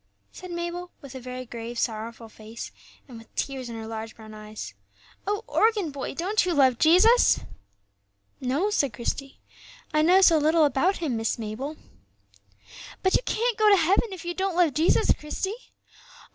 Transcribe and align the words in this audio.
said 0.31 0.49
Mabel, 0.49 0.89
with 0.99 1.13
a 1.13 1.19
very 1.19 1.45
grave, 1.45 1.77
sorrowful 1.77 2.27
face, 2.27 2.71
and 3.07 3.19
with 3.19 3.35
tears 3.35 3.69
in 3.69 3.75
her 3.75 3.85
large 3.85 4.15
brown 4.15 4.33
eyes, 4.33 4.73
"Oh, 5.27 5.43
organ 5.45 5.91
boy, 5.91 6.15
don't 6.15 6.43
you 6.43 6.55
love 6.55 6.79
Jesus?" 6.79 7.41
"No," 8.39 8.71
said 8.71 8.93
Christie; 8.93 9.39
"I 9.93 10.01
know 10.01 10.21
so 10.21 10.39
little 10.39 10.65
about 10.65 10.97
Him, 10.97 11.15
Miss 11.17 11.37
Mabel." 11.37 11.77
"But 13.03 13.13
you 13.15 13.21
can't 13.27 13.59
go 13.59 13.69
to 13.69 13.77
heaven 13.77 14.11
if 14.11 14.25
you 14.25 14.33
don't 14.33 14.57
love 14.57 14.73
Jesus, 14.73 15.11
Christie. 15.19 15.51
Oh! 15.55 16.29